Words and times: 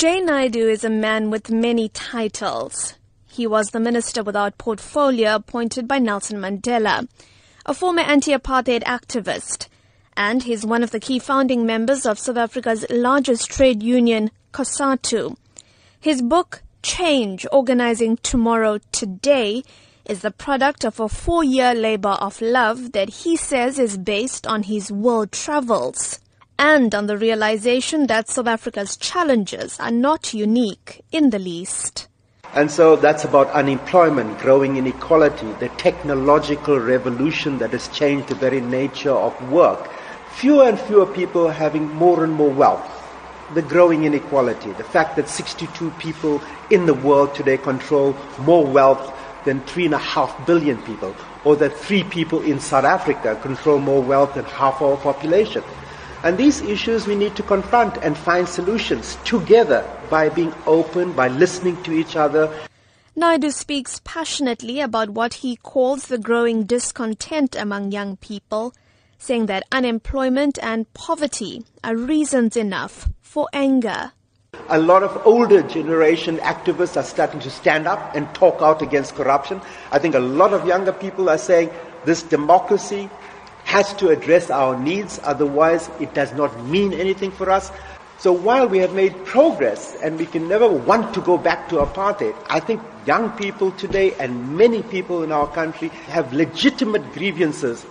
Jay 0.00 0.18
Naidoo 0.18 0.66
is 0.66 0.82
a 0.82 0.88
man 0.88 1.28
with 1.28 1.50
many 1.50 1.90
titles. 1.90 2.94
He 3.26 3.46
was 3.46 3.68
the 3.68 3.78
minister 3.78 4.22
without 4.22 4.56
portfolio 4.56 5.34
appointed 5.34 5.86
by 5.86 5.98
Nelson 5.98 6.38
Mandela, 6.38 7.06
a 7.66 7.74
former 7.74 8.00
anti-apartheid 8.00 8.82
activist, 8.84 9.68
and 10.16 10.44
he's 10.44 10.64
one 10.64 10.82
of 10.82 10.90
the 10.90 11.00
key 11.00 11.18
founding 11.18 11.66
members 11.66 12.06
of 12.06 12.18
South 12.18 12.38
Africa's 12.38 12.86
largest 12.88 13.50
trade 13.50 13.82
union, 13.82 14.30
COSATU. 14.54 15.36
His 16.00 16.22
book, 16.22 16.62
Change, 16.82 17.46
Organizing 17.52 18.16
Tomorrow 18.22 18.78
Today, 18.92 19.62
is 20.06 20.22
the 20.22 20.30
product 20.30 20.82
of 20.82 20.98
a 20.98 21.10
four-year 21.10 21.74
labor 21.74 22.16
of 22.22 22.40
love 22.40 22.92
that 22.92 23.10
he 23.10 23.36
says 23.36 23.78
is 23.78 23.98
based 23.98 24.46
on 24.46 24.62
his 24.62 24.90
world 24.90 25.30
travels 25.30 26.20
and 26.60 26.94
on 26.94 27.06
the 27.06 27.16
realization 27.16 28.06
that 28.06 28.28
South 28.28 28.46
Africa's 28.46 28.94
challenges 28.94 29.80
are 29.80 29.90
not 29.90 30.34
unique 30.34 31.00
in 31.10 31.30
the 31.30 31.38
least. 31.38 32.06
And 32.52 32.70
so 32.70 32.96
that's 32.96 33.24
about 33.24 33.48
unemployment, 33.52 34.38
growing 34.40 34.76
inequality, 34.76 35.50
the 35.52 35.70
technological 35.78 36.78
revolution 36.78 37.56
that 37.60 37.70
has 37.70 37.88
changed 37.88 38.28
the 38.28 38.34
very 38.34 38.60
nature 38.60 39.10
of 39.10 39.32
work. 39.50 39.90
Fewer 40.32 40.64
and 40.64 40.78
fewer 40.78 41.06
people 41.06 41.48
having 41.48 41.88
more 41.94 42.24
and 42.24 42.34
more 42.34 42.50
wealth. 42.50 42.86
The 43.54 43.62
growing 43.62 44.04
inequality, 44.04 44.72
the 44.72 44.84
fact 44.84 45.16
that 45.16 45.30
62 45.30 45.90
people 45.92 46.42
in 46.68 46.84
the 46.84 46.92
world 46.92 47.34
today 47.34 47.56
control 47.56 48.14
more 48.40 48.66
wealth 48.66 49.16
than 49.46 49.62
three 49.62 49.86
and 49.86 49.94
a 49.94 49.98
half 49.98 50.46
billion 50.46 50.76
people, 50.82 51.16
or 51.42 51.56
that 51.56 51.74
three 51.74 52.04
people 52.04 52.42
in 52.42 52.60
South 52.60 52.84
Africa 52.84 53.38
control 53.40 53.78
more 53.78 54.02
wealth 54.02 54.34
than 54.34 54.44
half 54.44 54.82
our 54.82 54.98
population. 54.98 55.64
And 56.22 56.36
these 56.36 56.60
issues 56.60 57.06
we 57.06 57.14
need 57.14 57.34
to 57.36 57.42
confront 57.42 57.96
and 57.98 58.16
find 58.16 58.46
solutions 58.46 59.16
together 59.24 59.88
by 60.10 60.28
being 60.28 60.52
open, 60.66 61.12
by 61.12 61.28
listening 61.28 61.82
to 61.84 61.92
each 61.92 62.14
other. 62.14 62.52
Naidoo 63.16 63.52
speaks 63.52 64.00
passionately 64.04 64.80
about 64.80 65.10
what 65.10 65.34
he 65.34 65.56
calls 65.56 66.06
the 66.06 66.18
growing 66.18 66.64
discontent 66.64 67.56
among 67.56 67.92
young 67.92 68.16
people, 68.16 68.74
saying 69.18 69.46
that 69.46 69.64
unemployment 69.72 70.58
and 70.62 70.92
poverty 70.92 71.64
are 71.82 71.96
reasons 71.96 72.56
enough 72.56 73.08
for 73.22 73.48
anger. 73.52 74.12
A 74.68 74.78
lot 74.78 75.02
of 75.02 75.26
older 75.26 75.62
generation 75.62 76.38
activists 76.38 76.96
are 76.96 77.04
starting 77.04 77.40
to 77.40 77.50
stand 77.50 77.86
up 77.86 78.14
and 78.14 78.32
talk 78.34 78.60
out 78.60 78.82
against 78.82 79.14
corruption. 79.14 79.60
I 79.90 79.98
think 79.98 80.14
a 80.14 80.20
lot 80.20 80.52
of 80.52 80.66
younger 80.66 80.92
people 80.92 81.30
are 81.30 81.38
saying 81.38 81.70
this 82.04 82.22
democracy 82.22 83.08
has 83.70 83.94
to 83.94 84.08
address 84.08 84.50
our 84.50 84.76
needs, 84.76 85.20
otherwise 85.22 85.88
it 86.00 86.12
does 86.12 86.32
not 86.32 86.50
mean 86.66 86.92
anything 86.92 87.30
for 87.30 87.48
us. 87.48 87.70
So 88.18 88.32
while 88.32 88.66
we 88.66 88.78
have 88.78 88.94
made 88.94 89.24
progress 89.24 89.96
and 90.02 90.18
we 90.18 90.26
can 90.26 90.48
never 90.48 90.68
want 90.68 91.14
to 91.14 91.20
go 91.20 91.38
back 91.38 91.68
to 91.68 91.76
apartheid, 91.76 92.34
I 92.48 92.58
think 92.58 92.82
young 93.06 93.30
people 93.38 93.70
today 93.70 94.12
and 94.18 94.56
many 94.56 94.82
people 94.82 95.22
in 95.22 95.30
our 95.30 95.46
country 95.46 95.86
have 96.08 96.32
legitimate 96.32 97.12
grievances. 97.12 97.86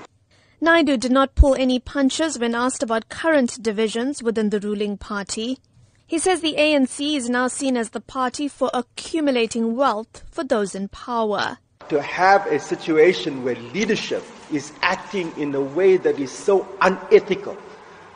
Naidoo 0.62 1.00
did 1.00 1.14
not 1.14 1.36
pull 1.36 1.56
any 1.56 1.80
punches 1.80 2.38
when 2.38 2.56
asked 2.56 2.84
about 2.84 3.08
current 3.08 3.64
divisions 3.64 4.22
within 4.22 4.50
the 4.50 4.60
ruling 4.60 4.98
party. 4.98 5.60
He 6.06 6.20
says 6.20 6.42
the 6.42 6.56
ANC 6.58 7.16
is 7.16 7.30
now 7.30 7.48
seen 7.48 7.78
as 7.78 7.92
the 7.92 8.02
party 8.02 8.50
for 8.50 8.70
accumulating 8.74 9.78
wealth 9.78 10.26
for 10.30 10.44
those 10.44 10.76
in 10.76 10.90
power. 10.90 11.60
To 11.90 12.02
have 12.02 12.46
a 12.48 12.60
situation 12.60 13.44
where 13.44 13.56
leadership 13.56 14.24
is 14.52 14.72
acting 14.82 15.34
in 15.38 15.54
a 15.56 15.62
way 15.62 15.98
that 15.98 16.20
is 16.20 16.32
so 16.32 16.68
unethical, 16.82 17.58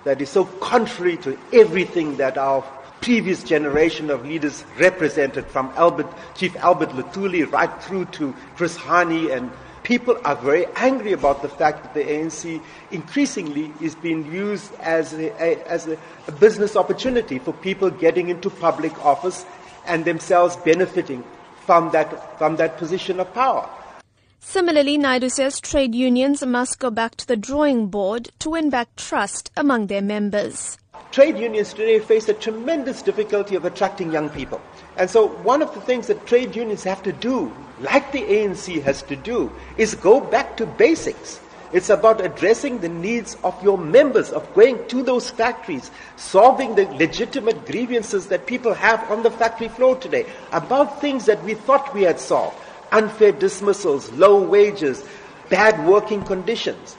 that 0.04 0.22
is 0.22 0.30
so 0.30 0.46
contrary 0.46 1.18
to 1.18 1.38
everything 1.52 2.18
that 2.18 2.38
our 2.38 2.62
previous 3.02 3.44
generation 3.44 4.10
of 4.10 4.26
leaders 4.26 4.64
represented, 4.80 5.46
from 5.48 5.74
Albert, 5.76 6.08
Chief 6.36 6.56
Albert 6.58 6.90
Luthuli 6.90 7.52
right 7.52 7.84
through 7.84 8.06
to 8.06 8.34
Chris 8.56 8.78
Hani 8.78 9.36
and 9.36 9.52
people 9.84 10.18
are 10.24 10.36
very 10.36 10.66
angry 10.76 11.12
about 11.12 11.42
the 11.42 11.50
fact 11.50 11.84
that 11.84 11.94
the 11.94 12.04
ANC 12.04 12.62
increasingly 12.92 13.74
is 13.82 13.96
being 13.96 14.32
used 14.32 14.74
as 14.76 15.14
a, 15.14 15.32
a, 15.44 15.68
as 15.68 15.88
a, 15.88 15.98
a 16.28 16.32
business 16.32 16.76
opportunity 16.76 17.40
for 17.40 17.54
people 17.54 17.90
getting 17.90 18.30
into 18.30 18.50
public 18.50 18.98
office 19.06 19.46
and 19.86 20.06
themselves 20.06 20.56
benefiting 20.58 21.24
from 21.66 21.92
that, 21.92 22.38
from 22.38 22.56
that 22.58 22.78
position 22.78 23.20
of 23.20 23.34
power. 23.34 23.68
Similarly, 24.40 24.98
Naidoo 24.98 25.32
says 25.32 25.62
trade 25.62 25.96
unions 25.96 26.46
must 26.46 26.80
go 26.80 26.92
back 26.92 27.16
to 27.16 27.28
the 27.28 27.38
drawing 27.38 27.88
board 27.88 28.30
to 28.40 28.50
win 28.52 28.70
back 28.70 28.96
trust 28.98 29.52
among 29.56 29.88
their 29.88 30.02
members. 30.02 30.78
Trade 31.12 31.38
unions 31.38 31.74
today 31.74 32.00
face 32.00 32.28
a 32.28 32.34
tremendous 32.34 33.02
difficulty 33.02 33.56
of 33.56 33.66
attracting 33.66 34.12
young 34.12 34.30
people. 34.30 34.60
And 34.98 35.10
so 35.10 35.28
one 35.44 35.62
of 35.62 35.74
the 35.74 35.82
things 35.82 36.08
that 36.08 36.26
trade 36.26 36.56
unions 36.56 36.84
have 36.84 37.02
to 37.04 37.14
do, 37.14 37.54
like 37.80 38.12
the 38.12 38.22
ANC 38.24 38.82
has 38.84 39.02
to 39.04 39.16
do, 39.16 39.52
is 39.78 39.96
go 39.96 40.20
back 40.20 40.58
to 40.58 40.66
basics. 40.66 41.40
It's 41.74 41.90
about 41.90 42.24
addressing 42.24 42.80
the 42.80 42.90
needs 42.90 43.36
of 43.44 43.62
your 43.64 43.80
members, 43.80 44.32
of 44.32 44.54
going 44.54 44.88
to 44.90 45.02
those 45.02 45.32
factories, 45.32 45.90
solving 46.16 46.76
the 46.76 46.86
legitimate 46.86 47.66
grievances 47.66 48.28
that 48.28 48.46
people 48.46 48.76
have 48.76 49.10
on 49.10 49.24
the 49.24 49.32
factory 49.32 49.70
floor 49.70 49.96
today, 49.96 50.28
about 50.52 51.02
things 51.02 51.26
that 51.26 51.44
we 51.44 51.56
thought 51.56 51.94
we 51.94 52.04
had 52.04 52.20
solved 52.20 52.56
unfair 52.92 53.32
dismissals, 53.32 54.12
low 54.12 54.40
wages, 54.40 55.04
bad 55.50 55.86
working 55.88 56.24
conditions. 56.24 56.96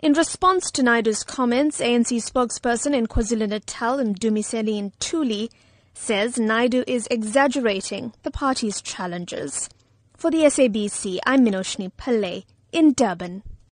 In 0.00 0.12
response 0.12 0.70
to 0.72 0.82
Naidoo's 0.82 1.24
comments, 1.24 1.80
ANC 1.80 2.22
spokesperson 2.22 2.94
in 2.94 3.06
KwaZulu-Natal, 3.06 3.98
Dumiseni 3.98 4.92
Ntuli, 4.92 5.48
says 5.94 6.36
Naidoo 6.36 6.84
is 6.86 7.08
exaggerating 7.10 8.12
the 8.24 8.30
party's 8.30 8.82
challenges. 8.82 9.70
For 10.16 10.30
the 10.30 10.42
SABC, 10.44 11.18
I'm 11.24 11.46
Minoshni 11.46 11.90
Pillay 11.92 12.44
in 12.72 12.92
Durban. 12.92 13.42